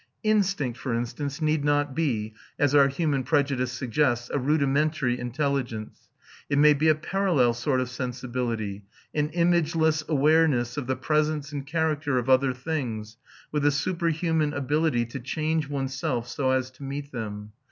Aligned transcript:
Instinct, 0.23 0.79
for 0.79 0.95
instance, 0.95 1.43
need 1.43 1.63
not 1.63 1.93
be, 1.93 2.33
as 2.57 2.73
our 2.73 2.87
human 2.87 3.21
prejudice 3.23 3.71
suggests, 3.71 4.31
a 4.33 4.39
rudimentary 4.39 5.19
intelligence; 5.19 6.09
it 6.49 6.57
may 6.57 6.73
be 6.73 6.87
a 6.87 6.95
parallel 6.95 7.53
sort 7.53 7.79
of 7.79 7.87
sensibility, 7.87 8.83
an 9.13 9.29
imageless 9.31 10.03
awareness 10.09 10.75
of 10.75 10.87
the 10.87 10.95
presence 10.95 11.51
and 11.51 11.67
character 11.67 12.17
of 12.17 12.31
other 12.31 12.51
things, 12.51 13.17
with 13.51 13.63
a 13.63 13.69
superhuman 13.69 14.53
ability 14.53 15.05
to 15.05 15.19
change 15.19 15.69
oneself 15.69 16.27
so 16.27 16.49
as 16.49 16.71
to 16.71 16.81
meet 16.81 17.11
them. 17.11 17.51